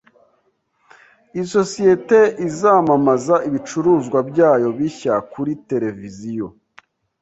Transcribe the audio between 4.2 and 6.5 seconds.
byayo bishya kuri tereviziyo.